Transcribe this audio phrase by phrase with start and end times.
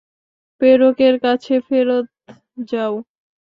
[0.61, 2.05] প্রেরকের কাছে ফেরত
[2.67, 2.93] যাও।